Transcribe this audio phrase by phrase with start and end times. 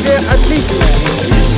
[0.00, 1.51] their achievements.